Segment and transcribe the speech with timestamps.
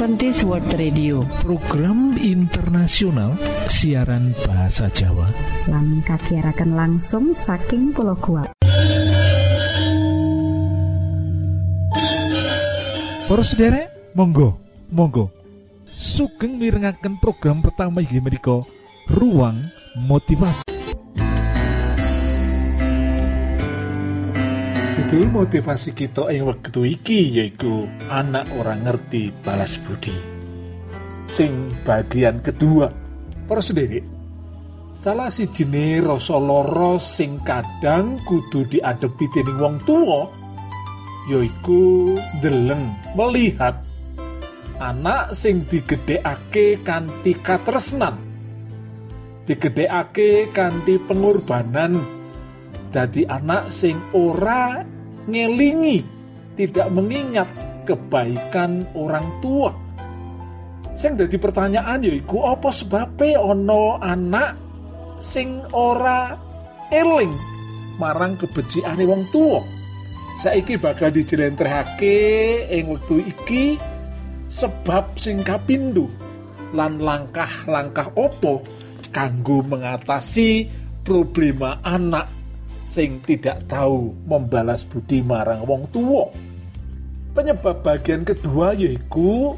[0.00, 1.20] Adventist World Radio.
[1.44, 3.36] Program internasional
[3.68, 5.28] siaran bahasa Jawa.
[5.68, 8.48] Lan kakiarakan langsung saking pulau kuat
[13.28, 14.56] Para sederek monggo
[14.88, 15.28] monggo.
[15.92, 18.64] Sugeng mirengaken program pertama inggih menika
[19.12, 19.68] ruang
[20.00, 20.79] motivasi
[25.10, 27.82] Judul motivasi kita ing wektu iki yaiku
[28.14, 30.14] anak orang ngerti balas budi.
[31.26, 32.86] Sing bagian kedua,
[33.50, 34.06] para sendiri.
[34.94, 36.38] Salah si jenis rasa
[37.02, 40.30] sing kadang kudu diadepi dening wong tua,
[41.26, 43.82] yaiku deleng melihat
[44.78, 48.14] anak sing digedekake kanthi katresnan
[49.42, 51.98] digedekake kanthi pengorbanan
[52.94, 54.99] dadi anak sing ora
[55.30, 55.98] ngelingi
[56.58, 57.48] tidak mengingat
[57.88, 59.70] kebaikan orang tua.
[60.92, 64.52] Sing dadi pertanyaan yaiku apa sebabnya ono anak
[65.22, 66.36] sing ora
[66.92, 67.32] eling
[67.96, 69.60] marang kebenciane wong tua?
[70.40, 72.16] Saiki bakal dijelentrehake
[72.72, 73.76] ing wektu iki
[74.48, 76.08] sebab sing kapindho
[76.72, 78.64] lan langkah-langkah opo
[79.12, 80.64] kanggo mengatasi
[81.04, 82.39] problema anak
[82.90, 86.26] sing tidak tahu membalas budi marang wong tua.
[87.30, 89.54] Penyebab bagian kedua yaitu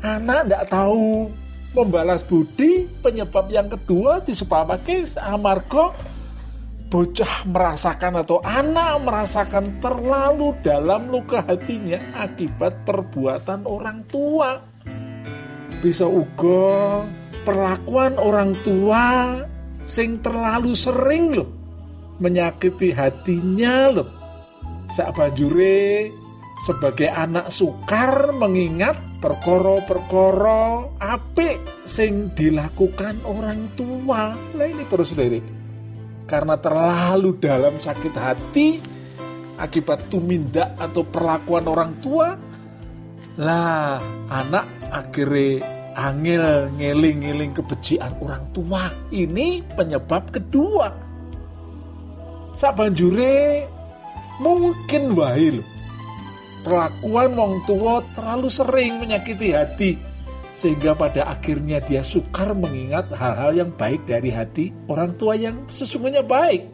[0.00, 1.28] anak tidak tahu
[1.76, 2.88] membalas budi.
[3.04, 5.92] Penyebab yang kedua disebabkan amarga
[6.88, 14.56] bocah merasakan atau anak merasakan terlalu dalam luka hatinya akibat perbuatan orang tua.
[15.84, 17.04] Bisa uga
[17.44, 19.36] perlakuan orang tua
[19.84, 21.55] sing terlalu sering loh
[22.20, 24.08] menyakiti hatinya loh.
[24.92, 26.10] Sak banjure
[26.62, 34.32] sebagai anak sukar mengingat perkoro-perkoro apik sing dilakukan orang tua.
[34.56, 35.40] Nah ini perlu sendiri.
[36.26, 38.68] Karena terlalu dalam sakit hati
[39.62, 42.34] akibat tumindak atau perlakuan orang tua,
[43.38, 45.62] lah anak akhirnya
[45.96, 48.90] angel ngeling-ngeling kebencian orang tua.
[49.14, 51.05] Ini penyebab kedua
[52.56, 53.68] banjure
[54.40, 55.60] mungkin wae
[56.64, 59.92] perlakuan wong tua terlalu sering menyakiti hati
[60.56, 66.24] sehingga pada akhirnya dia sukar mengingat hal-hal yang baik dari hati orang tua yang sesungguhnya
[66.24, 66.64] baik.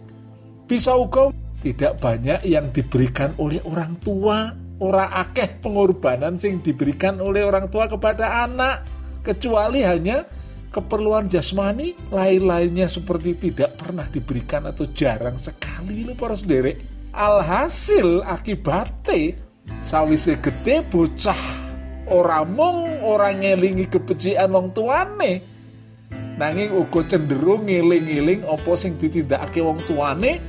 [0.70, 7.42] Bisa uga tidak banyak yang diberikan oleh orang tua ora akeh pengorbanan sing diberikan oleh
[7.42, 8.86] orang tua kepada anak
[9.26, 10.26] kecuali hanya
[10.72, 16.80] keperluan jasmani lain-lainnya seperti tidak pernah diberikan atau jarang sekali lo para sederek
[17.12, 19.36] alhasil akibatnya
[19.84, 21.62] sawise gede bocah
[22.08, 25.44] ora mung ora ngelingi kebencian wong tuane.
[26.32, 30.40] Nanging uga cenderung ngeling-eling apa sing ditindakake wong tuane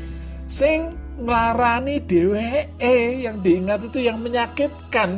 [0.48, 3.28] sing nglarani dheweke.
[3.28, 5.10] Yang diingat itu yang menyakitkan.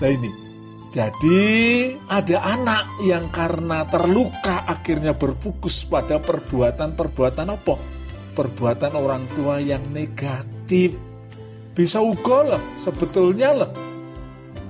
[0.00, 0.43] Nah ini
[0.94, 7.74] jadi ada anak yang karena terluka akhirnya berfokus pada perbuatan-perbuatan apa?
[8.38, 10.94] Perbuatan orang tua yang negatif.
[11.74, 13.70] Bisa uga loh, sebetulnya loh.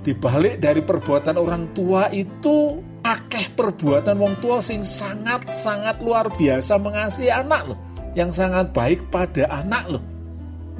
[0.00, 7.28] Dibalik dari perbuatan orang tua itu akeh perbuatan wong tua sing sangat-sangat luar biasa mengasihi
[7.28, 7.78] anak loh.
[8.16, 10.04] Yang sangat baik pada anak loh.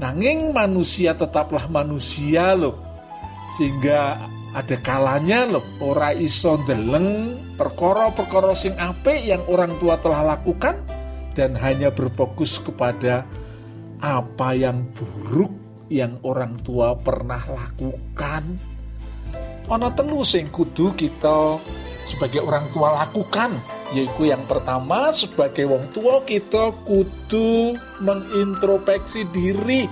[0.01, 2.81] Nanging manusia tetaplah manusia loh.
[3.53, 10.79] Sehingga ada kalanya loh ora iso deleng perkara-perkara sing apik yang orang tua telah lakukan
[11.35, 13.27] dan hanya berfokus kepada
[13.99, 15.51] apa yang buruk
[15.91, 18.43] yang orang tua pernah lakukan.
[19.75, 21.59] Ono telu sing kudu kita
[22.07, 23.57] sebagai orang tua lakukan
[23.97, 29.89] yaitu yang pertama sebagai wong tua kita kudu mengintrospeksi diri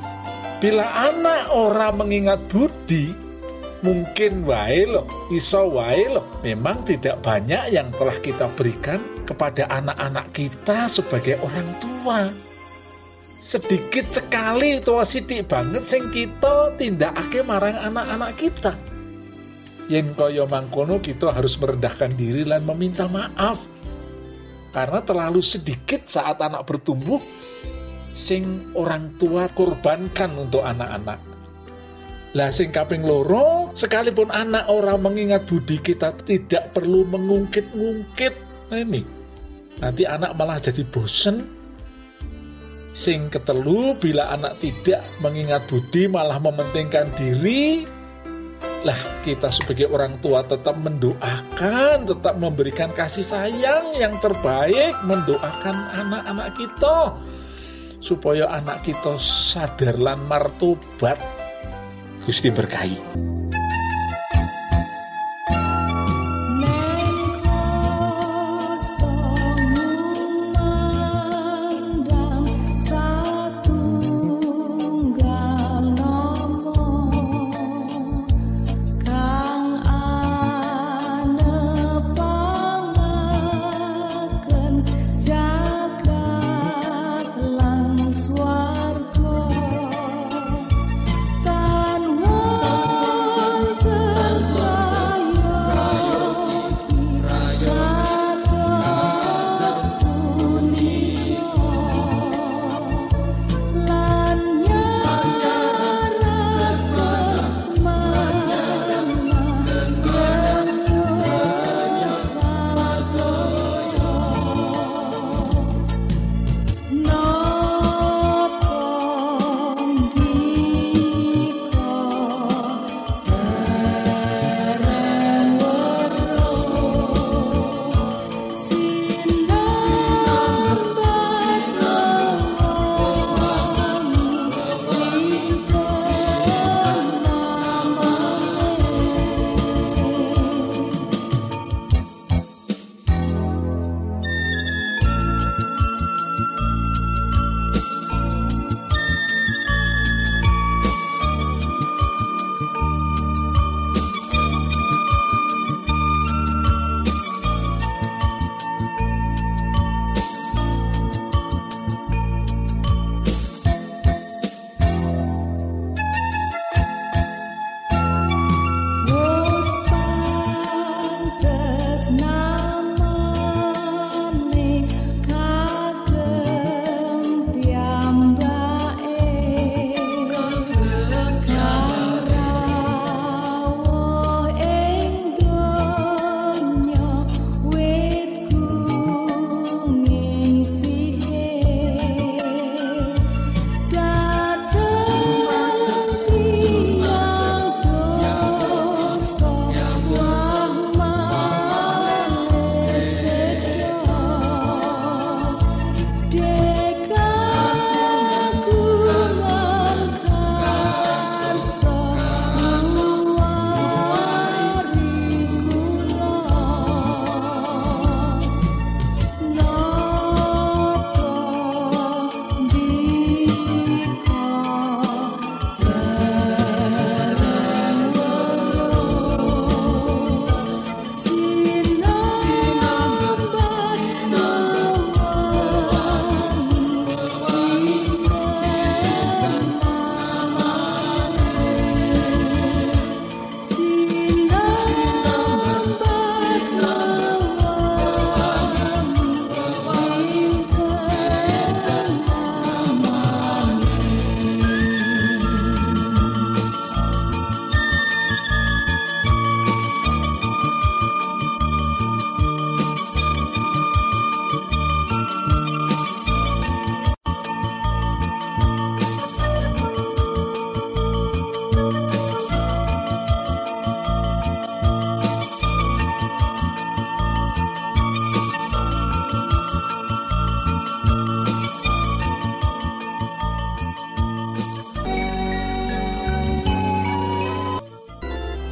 [0.60, 3.16] bila anak orang mengingat budi
[3.82, 6.24] mungkin wae loh, iso wae loh.
[6.40, 12.30] Memang tidak banyak yang telah kita berikan kepada anak-anak kita sebagai orang tua.
[13.42, 18.72] Sedikit sekali tua sidik banget sing kita tindakake marang anak-anak kita.
[19.90, 23.58] Yen kaya mangkono kita harus merendahkan diri dan meminta maaf.
[24.72, 27.20] Karena terlalu sedikit saat anak bertumbuh
[28.14, 31.32] sing orang tua korbankan untuk anak-anak
[32.32, 38.34] lah sing kaping loro, sekalipun anak orang mengingat budi kita tidak perlu mengungkit-ungkit.
[38.72, 39.02] Nah ini,
[39.80, 41.40] nanti anak malah jadi bosen.
[42.92, 47.88] Sing ketelu bila anak tidak mengingat budi malah mementingkan diri,
[48.84, 56.52] lah kita sebagai orang tua tetap mendoakan, tetap memberikan kasih sayang yang terbaik, mendoakan anak-anak
[56.58, 57.16] kita
[58.02, 61.16] supaya anak kita sadar lan martobat
[62.26, 62.98] Gusti berkahi.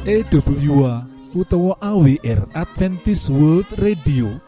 [0.01, 1.05] EWA
[1.37, 4.41] utawa AWR Adventist World Radio.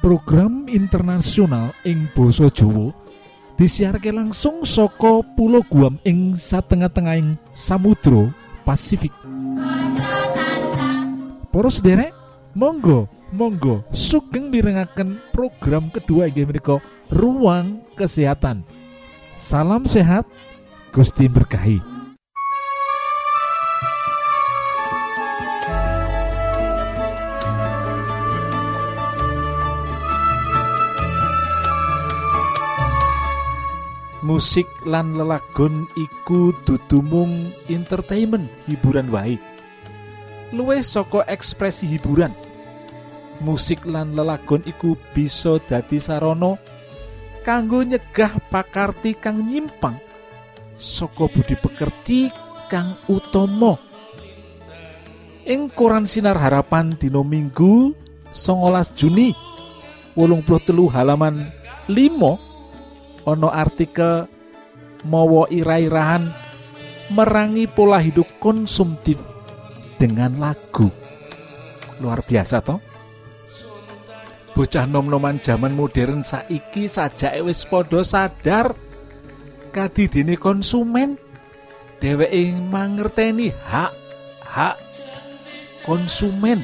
[0.00, 2.96] Program internasional ing Boso Jowo
[3.60, 8.32] disiharke langsung soko pulau Guam ing satengah-tengahing Samudro
[8.64, 9.12] Pasifik.
[11.52, 12.16] Poros derek?
[12.56, 13.84] Monggo Monggo.
[13.92, 16.80] Sugeng mirengaken program kedua inggih menika
[17.12, 18.64] ruang kesehatan.
[19.36, 20.24] Salam sehat
[20.96, 21.93] Gusti berkahi
[34.24, 39.36] musik lan lelagon iku dudumung entertainment hiburan wae.
[40.56, 42.32] Luwih saka ekspresi hiburan.
[43.44, 46.56] Musik lan lelagon iku bisa dadi sarana
[47.44, 50.00] kanggo nyegah pakarti kang nyimpang
[50.72, 52.32] saka budi pekerti
[52.72, 53.76] kang utama.
[55.44, 57.92] Ing koran sinar harapan dino minggu
[58.32, 59.36] 19 Juni
[60.16, 61.52] wolung telu halaman
[61.92, 62.53] 5
[63.24, 64.28] ono artikel
[65.04, 66.32] mawa ira-irahan
[67.12, 69.20] merangi pola hidup konsumtif
[70.00, 70.88] dengan lagu.
[72.00, 72.80] Luar biasa toh?
[74.54, 78.72] Bocah nom-noman zaman modern saiki saja wis podo sadar
[79.74, 81.18] kadidene konsumen.
[81.98, 83.92] Dheweke mangerteni hak
[84.44, 84.76] hak
[85.82, 86.62] konsumen.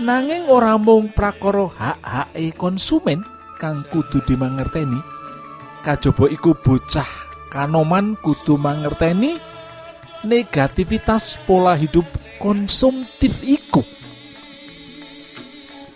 [0.00, 3.20] Nanging ora mung prakara hak-hake konsumen
[3.60, 5.19] kang kudu dimangerteni
[5.80, 7.08] kajaba iku bocah
[7.50, 9.40] kanoman kudu mangerteni
[10.22, 12.04] negativitas pola hidup
[12.36, 13.84] konsumtif iku.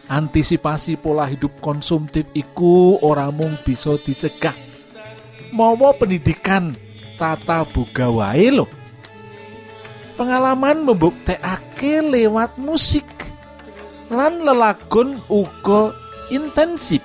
[0.05, 4.57] Antisipasi pola hidup konsumtif iku ora mung bisa dicegah.
[5.55, 6.77] Mawa pendidikan
[7.17, 8.67] tata buga wae lho.
[10.15, 13.07] Pengalaman membuktekake lewat musik
[14.13, 15.91] lan lelagon uga
[16.31, 17.03] intensif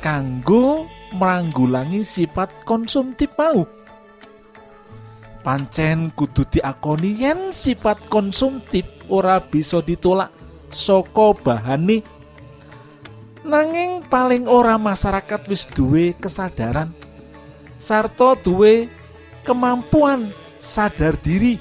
[0.00, 3.64] kanggo meranggulangi sifat konsumtif mau.
[5.40, 10.34] Pancen kudu diakoni yen sifat konsumtif ora bisa ditolak
[10.68, 12.04] saka bahane.
[13.48, 16.92] Nanging paling ora masyarakat wis duwe kesadaran
[17.78, 18.90] sarta duwe
[19.46, 21.56] kemampuan sadar diri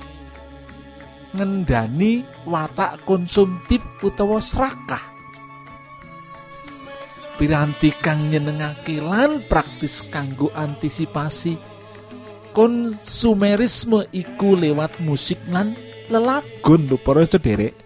[1.38, 5.17] ngendani watak konsumtif utawa serakah
[7.38, 11.56] piranti kang nyenengake lan praktis kanggo antisipasi.
[12.51, 15.77] Konsumerisme iku lewat musik lan
[16.10, 17.77] lelagon lho para sederek.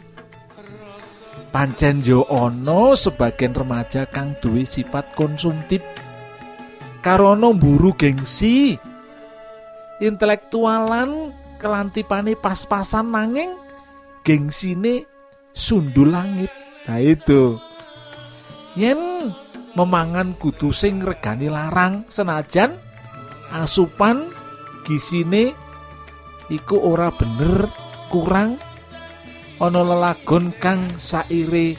[1.51, 5.84] Pancen yo ana sebagian remaja kang duwe sifat konsumtif.
[7.03, 8.79] Karono mburu gengsi
[10.00, 13.51] intelektualan kelantipane pas-pasan nanging
[14.24, 15.03] gengsine
[15.51, 16.50] sundul langit.
[16.88, 17.60] Nah itu
[18.75, 19.32] yen
[19.75, 22.75] memangan kudu sing regani larang senajan
[23.51, 24.32] asupan
[24.88, 25.56] gisine
[26.51, 27.72] iku ora bener
[28.12, 28.60] kurang
[29.62, 31.78] ana lelagon kang saire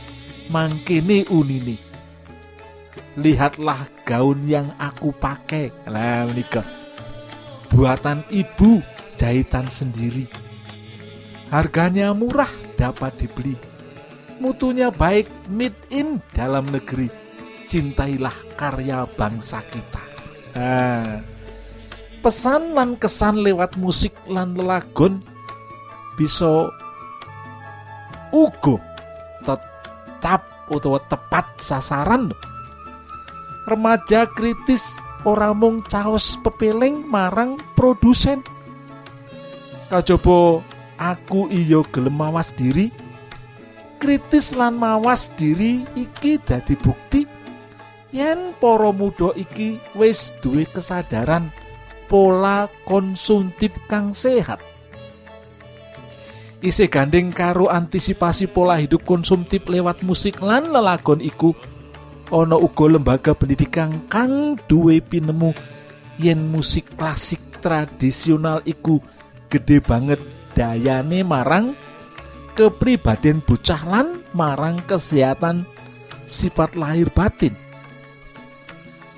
[0.48, 1.76] mangkene unini
[3.16, 6.28] lihatlah gaun yang aku pakai lah
[7.72, 8.84] buatan ibu
[9.16, 10.28] jahitan sendiri.
[11.48, 13.56] Harganya murah dapat dibeli.
[14.42, 17.06] Mutunya baik made in dalam negeri.
[17.70, 20.02] Cintailah karya bangsa kita.
[20.58, 21.22] Nah,
[22.22, 25.22] pesan lan kesan lewat musik lan lelagon
[26.14, 26.70] bisa
[28.30, 28.78] ugo
[29.42, 32.30] tetap utawa tepat sasaran
[33.66, 34.94] remaja kritis
[35.26, 38.38] ora mung caos pepeling marang produsen
[39.90, 40.62] kajaba
[41.02, 42.94] aku iyo gelem mawas diri
[44.02, 47.22] kritis lan mawas diri iki dadi bukti
[48.10, 51.46] yen para muda iki wis duwe kesadaran
[52.10, 54.58] pola konsumtif kang sehat.
[56.58, 61.54] Isih gandeng karo antisipasi pola hidup konsumtif lewat musik lan lelagon iku
[62.34, 65.54] ana uga lembaga pendidikan kang duwe pinemu
[66.18, 68.98] yen musik klasik tradisional iku
[69.46, 70.18] gede banget
[70.58, 71.91] dayane marang
[72.52, 75.64] kepribadian bocah lan marang kesehatan
[76.28, 77.56] sifat lahir batin.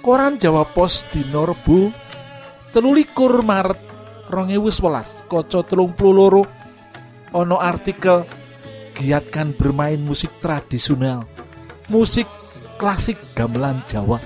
[0.05, 1.89] Koran Jawa Pos di Norbu
[2.71, 3.81] telulikur Maret
[4.29, 6.45] 2011 koco telung loro
[7.33, 8.27] ono artikel
[8.95, 11.27] giatkan bermain musik tradisional
[11.89, 12.29] musik
[12.77, 14.21] klasik gamelan Jawa.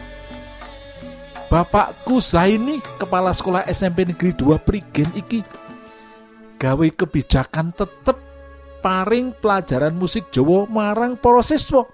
[1.48, 5.40] Bapakku Zaini kepala sekolah SMP Negeri 2 Prigen iki
[6.60, 8.27] gawe kebijakan tetep
[8.88, 11.84] paring pelajaran musik Jawa marang para siswa.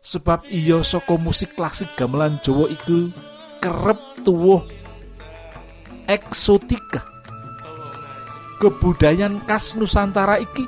[0.00, 3.12] Sebab iya saka musik klasik gamelan Jawa iku
[3.60, 4.64] kerep tuwuh
[6.08, 7.04] eksotika.
[8.64, 10.64] Kebudayaan khas Nusantara iki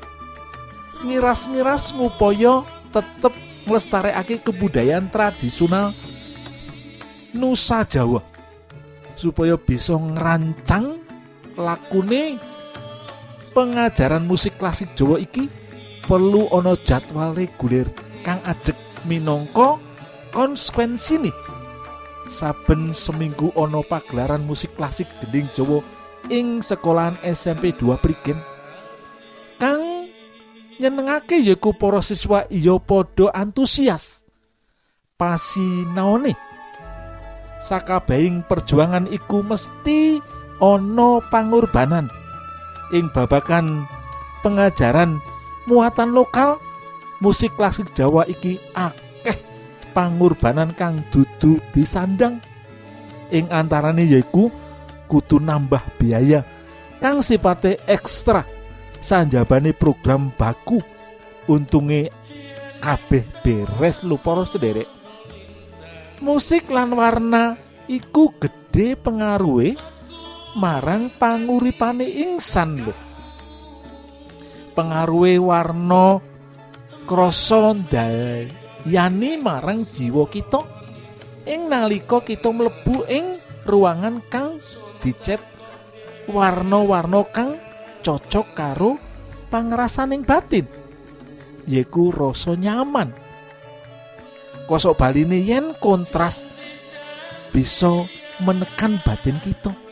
[1.09, 2.61] ngiras-ngiras ngupaya
[2.93, 3.33] tetep
[3.65, 5.97] nglestarekake kebudayaan tradisional
[7.33, 8.21] Nusa Jawa
[9.17, 11.01] supaya bisa ngerancang
[11.57, 12.37] lakune
[13.57, 15.49] pengajaran musik klasik Jawa iki
[16.05, 17.89] perlu ono jadwal reguler
[18.21, 18.77] kang ajek
[19.09, 19.81] minangka
[20.37, 21.37] konsekuensi nih.
[22.29, 25.81] Saben seminggu ono pagelaran musik klasik gending Jawa
[26.29, 28.37] ing sekolahan SMP 2 Prigen
[29.57, 30.13] kang
[30.77, 34.29] nyenengake yaiku para siswa iya padha antusias.
[35.17, 36.37] Pasinaone
[37.57, 40.21] sakabehing perjuangan iku mesti
[40.61, 42.26] ana pangorbanan
[42.95, 43.87] ing babakan
[44.45, 45.19] pengajaran
[45.67, 46.63] muatan lokal
[47.19, 49.39] musik klasik Jawa iki akeh
[49.97, 52.39] pangurbanan kang dudu disandang.
[53.35, 54.53] Ing antarane yaiku
[55.11, 56.47] kudu nambah biaya
[57.03, 58.47] kang sipate ekstra
[59.03, 60.79] sanjabane program baku.
[61.47, 62.11] Untunge
[62.83, 64.91] kabeh beres lu para sederek.
[66.19, 67.55] Musik lan warna
[67.87, 69.79] iku gede pengaruhe
[70.57, 72.95] marang panguripane insan lho.
[74.73, 76.21] Pengaruhe warna
[77.05, 77.77] krasa
[78.89, 80.65] yani marang jiwa kita
[81.45, 83.37] ing nalika kita mlebu ing
[83.69, 84.57] ruangan kang
[85.05, 85.41] dicet
[86.27, 87.61] warna-warna kang
[88.01, 88.97] cocok karo
[89.53, 90.65] pangrasaning batin
[91.69, 93.13] yaiku rasa nyaman.
[94.67, 96.43] Kosok baline yen kontras
[97.55, 98.03] bisa
[98.43, 99.86] menekan batin kita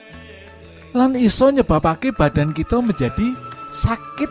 [0.95, 3.35] lan iso nyebabake badan kita menjadi
[3.75, 4.31] sakit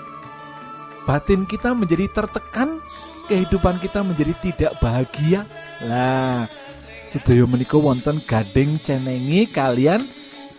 [1.03, 2.79] batin kita menjadi tertekan,
[3.27, 5.43] kehidupan kita menjadi tidak bahagia.
[5.83, 6.47] Lah,
[7.11, 10.07] sedaya menika wonten gading cenengi kalian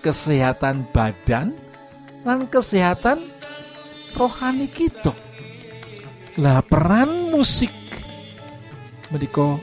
[0.04, 1.56] kesehatan badan
[2.28, 3.24] lan kesehatan
[4.12, 5.16] rohani kita.
[6.36, 7.72] Lah peran musik
[9.08, 9.56] menika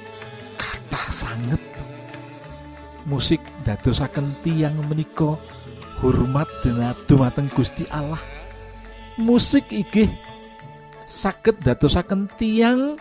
[0.57, 1.61] kathah sangat
[3.05, 5.37] musik dadosaken tiang menika
[6.01, 6.49] hormat
[7.05, 8.19] dumateng Gusti Allah.
[9.21, 10.09] Musik igih
[11.05, 12.97] saged dadosaken tiang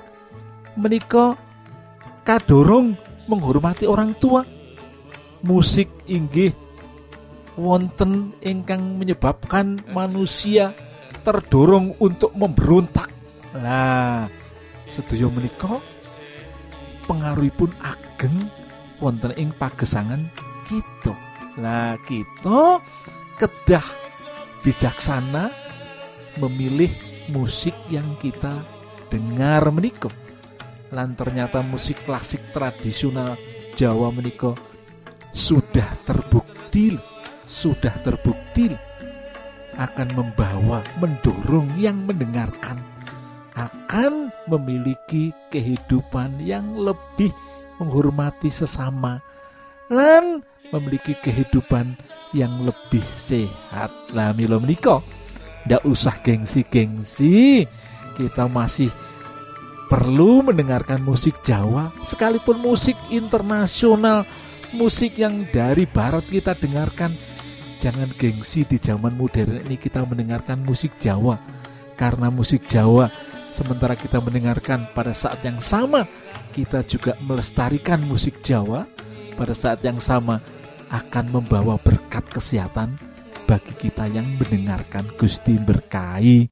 [0.76, 1.33] menika
[2.28, 2.92] kadorong
[3.25, 4.45] menghormati orang tua.
[5.40, 6.52] Musik inggih
[7.57, 10.76] wonten ingkang menyebabkan manusia
[11.25, 13.09] terdorong untuk memberontak.
[13.57, 14.28] Nah
[14.85, 15.80] sedaya menika
[17.09, 18.52] pengaruhipun ageng
[19.00, 20.21] wonten ing pagesangan
[20.69, 22.78] kita lah kita
[23.40, 23.87] kedah
[24.62, 25.50] bijaksana
[26.38, 26.92] memilih
[27.32, 28.63] musik yang kita
[29.10, 30.13] dengar menikah
[30.95, 33.39] lan ternyata musik klasik tradisional
[33.78, 34.58] Jawa menikah
[35.30, 36.99] sudah terbukti
[37.47, 38.71] sudah terbukti
[39.78, 42.78] akan membawa mendorong yang mendengarkan
[43.54, 47.30] akan memiliki kehidupan yang lebih
[47.78, 49.23] menghormati sesama
[49.91, 51.99] dan memiliki kehidupan
[52.31, 55.03] yang lebih sehat lah milo menikah
[55.69, 57.69] Ndak usah gengsi-gengsi.
[58.17, 58.89] Kita masih
[59.89, 64.25] perlu mendengarkan musik Jawa, sekalipun musik internasional,
[64.73, 67.17] musik yang dari barat kita dengarkan.
[67.81, 71.41] Jangan gengsi di zaman modern ini kita mendengarkan musik Jawa.
[71.97, 73.13] Karena musik Jawa
[73.53, 76.09] sementara kita mendengarkan pada saat yang sama
[76.57, 78.89] kita juga melestarikan musik Jawa
[79.41, 80.45] pada saat yang sama
[80.93, 83.00] akan membawa berkat kesehatan
[83.49, 86.45] bagi kita yang mendengarkan Gusti berkahi.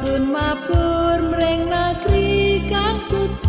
[0.00, 0.84] สุนมาปู
[1.18, 2.28] รเมรงนาครี
[2.72, 3.45] กังสุด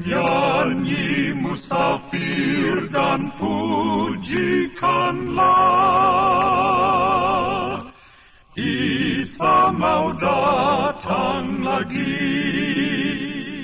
[0.00, 5.44] Nyanyi musafir dan pujikanlah.
[8.56, 12.16] Isa mau datang lagi.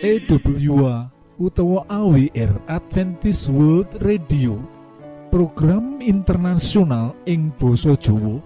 [0.04, 1.08] EWA
[1.40, 4.60] utawa AWR Adventist World Radio.
[5.32, 8.44] Program internasional ing Boso Jowo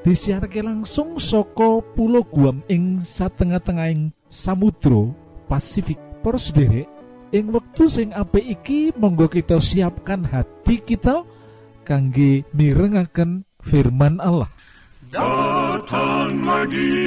[0.00, 5.12] disiharke langsung soko pulau Guam ing satengah-tengahing Samudro
[5.44, 6.00] Pasifik.
[6.28, 6.97] Derek
[7.32, 11.24] ing wektu sing apik iki monggo kita siapkan hati kita
[11.84, 14.48] kangge mirengaken firman Allah
[15.08, 17.00] Datang lagi,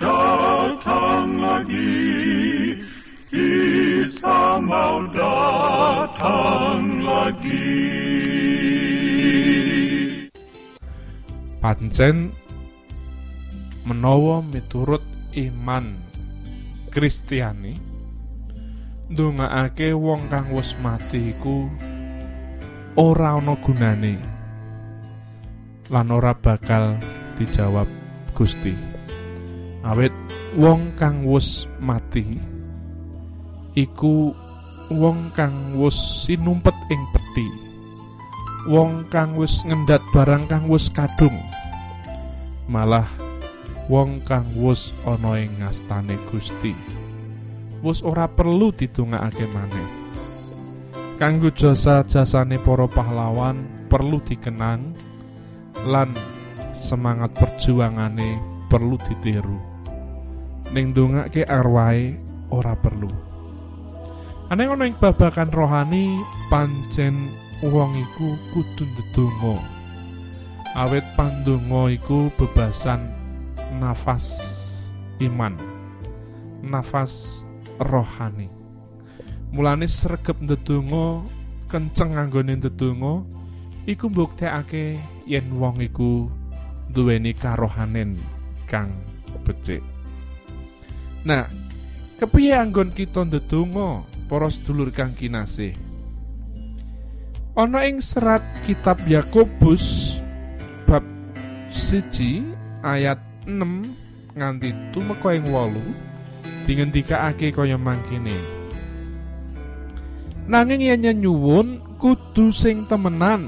[0.00, 1.92] datang lagi,
[3.28, 8.00] Isa mau datang lagi.
[11.60, 12.32] pancen
[13.84, 15.04] menawa miturut
[15.36, 15.92] iman
[16.88, 17.89] Kristiani
[19.10, 21.66] ndongaake wong kang wis mati iku
[22.94, 24.14] ora ana gunane
[25.90, 26.94] lan ora bakal
[27.34, 27.90] dijawab
[28.38, 28.70] Gusti.
[29.82, 30.14] Awit
[30.54, 32.22] wong kang wis mati
[33.74, 34.30] iku
[34.94, 37.50] wong kang wis sinumpet ing peti
[38.70, 41.34] wong kang wis ngendhat barang kang wis kadung
[42.70, 43.10] malah
[43.90, 46.78] wong kang wis ana ing ngastane Gusti
[47.80, 49.88] wis ora perlu ditungakake maneh.
[51.20, 54.96] Kanggo jasa jasane para pahlawan perlu dikenang
[55.84, 56.16] lan
[56.72, 58.40] semangat perjuangane
[58.72, 59.60] perlu ditiru.
[60.72, 62.16] Ning ndongake arwahe
[62.48, 63.10] ora perlu.
[64.50, 67.30] Aneh ana ing babakan rohani pancen
[67.62, 69.60] wong iku kudu ndedonga.
[70.74, 73.12] Awit pandonga iku bebasan
[73.76, 74.40] nafas
[75.20, 75.54] iman.
[76.64, 77.42] Nafas
[77.80, 78.48] rohani.
[79.50, 81.24] Mulane sregep ndedonga
[81.66, 83.24] kenceng anggone ndedonga
[83.88, 86.28] iku mbuktekake yen wong iku
[86.92, 88.20] duweni karohanen
[88.68, 88.92] kang
[89.42, 89.82] becik.
[91.24, 91.48] Nah
[92.20, 95.74] kepiye anggon kita ndedonga para sedulur kang kinasih?
[97.58, 100.14] Ana ing serat kitab Yakobus
[100.86, 101.02] bab
[101.74, 102.46] siji
[102.86, 106.09] ayat 6 nganti tumeka ing 8
[106.64, 108.36] dingendikake kaya mangkene.
[110.50, 113.46] Nanging yen nyuwun kudu sing temenan.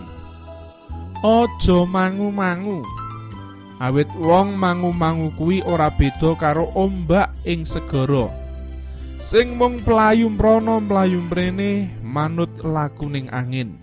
[1.22, 2.82] Aja mangu-mangu.
[3.82, 8.30] Awit wong mangu-mangu kuwi ora beda karo ombak ing segara.
[9.18, 13.78] Sing mung mlayu mrono mlayu mrene manut lakuning angin.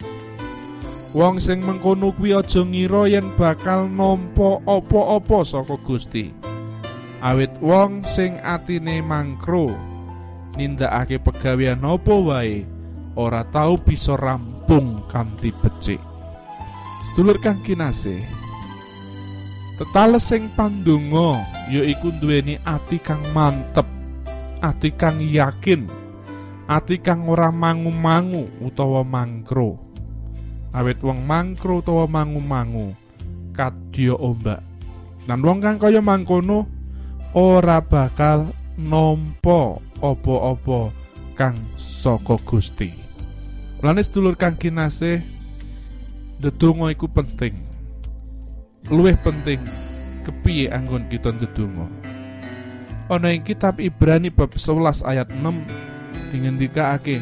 [1.12, 6.49] Wong sing mengkono kuwi aja ngira yen bakal nampa apa-apa saka Gusti.
[7.20, 9.76] Awit wong sing atine mangkro
[10.56, 12.64] nindakake pegawean apa wae
[13.20, 16.00] ora tau bisa rampung kanthi becik.
[17.12, 18.24] Sedulur kang kinasih,
[19.76, 23.88] tetales sing pandonga yaiku duweni ati kang mantep,
[24.64, 25.92] ati kang yakin,
[26.72, 29.90] ati kang ora mangu-mangu utawa mangkro.
[30.74, 32.94] awit wong mangkro utawa mangu-mangu
[33.58, 34.62] kadya ombak
[35.26, 36.70] lan wong kang kaya mangkono
[37.36, 40.94] ora bakal nampa apa-apa
[41.36, 42.92] kang saka Gusti.
[43.80, 45.24] Mulane sedulur kang kinasih
[46.40, 47.56] ndedonga iku penting.
[48.90, 49.60] Luwih penting
[50.24, 51.88] kepiye anggon kita ndedonga
[53.10, 57.18] ana ing kitab Ibrani bab 11 ayat 6 dingendikake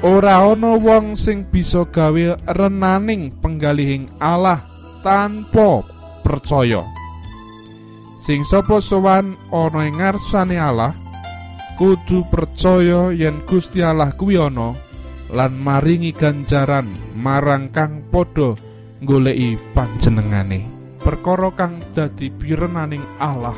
[0.00, 4.62] Ora ana wong sing bisa gawe renaning penggalihing Allah
[5.02, 5.82] tanpa
[6.22, 6.86] percaya.
[8.28, 10.92] Sing sapa sowan ana ing ngarsane Allah
[11.80, 14.76] kudu percaya yen Gusti Allah kuwi ana
[15.32, 18.52] lan maringi ganjaran marang kang padha
[19.00, 20.60] goleki panjenengane.
[21.00, 23.56] Perkara kang dadi pirenaning Allah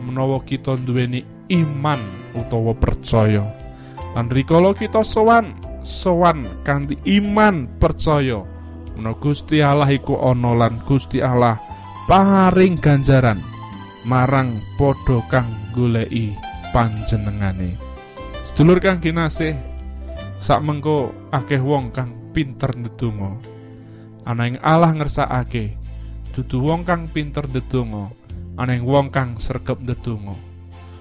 [0.00, 1.20] menawa kita duweni
[1.52, 2.00] iman
[2.40, 3.44] utawa percaya.
[4.16, 5.52] Lan rikala kita sowan
[5.84, 8.40] sowan kanthi iman percaya
[8.96, 11.60] menawa Gusti Allah iku ana lan Gusti Allah
[12.08, 13.59] paring ganjaran
[14.08, 16.32] marang padha kang goleki
[16.72, 17.76] panjenengane.
[18.46, 19.54] Sedulur kang kinasih,
[20.40, 23.36] sak mengko akeh wong kang pinter ndedonga.
[24.24, 25.76] Ana ing Allah ngersakake,
[26.32, 28.12] dudu wong kang pinter ndedonga,
[28.56, 30.36] ana ing wong kang sregep ndedonga.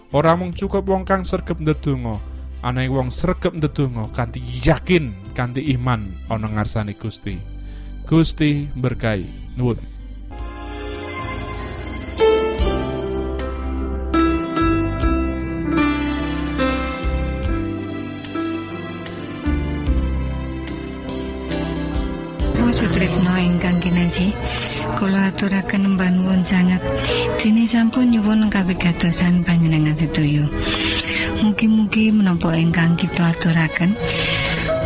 [0.09, 2.17] Ora mung cukup wong kang sregep ndedonga,
[2.65, 7.39] ana ing wong sregep ndedonga kanthi yakin kanthi iman ana ngarsane Gusti.
[8.09, 9.53] Gusti berkahi.
[9.53, 9.98] Nuwun.
[25.39, 26.83] Kula aturaken mbanuwun sanget.
[27.39, 30.43] Dene sampun nyuwun kawigatosan panjenengan sedaya
[31.39, 33.95] mugi-mugi menapa ingkang kita aturaken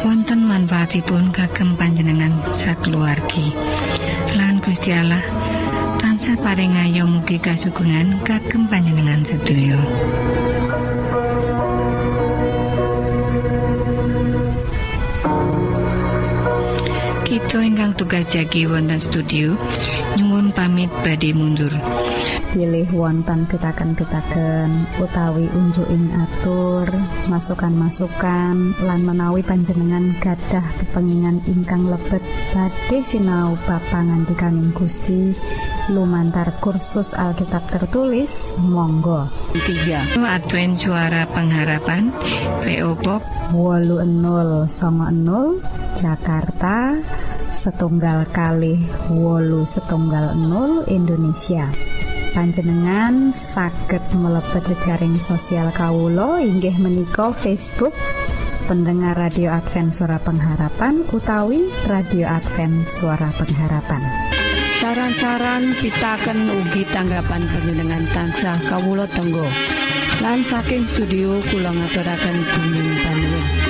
[0.06, 2.30] wonten manfaatipun kagem panjenengan
[2.62, 3.50] sakeluargi
[4.38, 5.26] lan Gusti Allah
[5.98, 9.82] tansah paring ayo mugi kasugengan kagem panjenengan sedaya
[17.34, 19.58] Kita ingkang tugas jagi wonten studio
[20.18, 21.74] nyuwun pamit badhe mundur.
[22.54, 24.70] pilih wonten pitaken-pitaken
[25.02, 26.86] utawi unjuking atur
[27.26, 32.22] masukan-masukan lan menawi panjenengan gadah kepengingan ingkang lebet
[32.54, 35.34] badhe sinau bab pangantikaning Gusti.
[35.92, 39.28] Lumantar kursus Alkitab tertulis monggo.
[39.52, 42.08] 3 Advent suara pengharapan
[42.64, 43.28] PO Box.
[43.52, 44.72] 80
[46.00, 46.78] Jakarta
[47.64, 48.76] setunggal kali
[49.08, 51.72] wolu setunggal 0 Indonesia.
[52.36, 57.96] Panjenengan saged mlebet jejaring sosial kawulo inggih menika Facebook
[58.68, 64.04] pendengar radio Advent suara pengharapan utawi radio Advent suara pengharapan.
[64.84, 69.48] Saran-saran pitaken ugi tanggapan panjenengan tansah kawula tenggo
[70.20, 73.63] lan saking studio kula ngaturaken bumi panuwun